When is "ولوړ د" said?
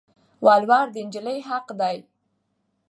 0.45-0.95